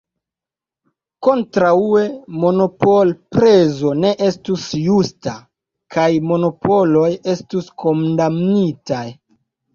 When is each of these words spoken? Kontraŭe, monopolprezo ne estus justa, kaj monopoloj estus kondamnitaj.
Kontraŭe, 1.25 2.05
monopolprezo 2.45 3.91
ne 4.05 4.15
estus 4.29 4.65
justa, 4.87 5.35
kaj 5.99 6.09
monopoloj 6.33 7.13
estus 7.37 7.71
kondamnitaj. 7.85 9.07